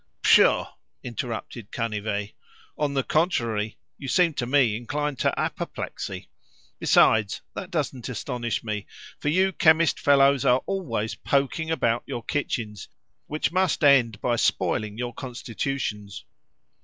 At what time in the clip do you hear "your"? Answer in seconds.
12.07-12.23, 14.97-15.13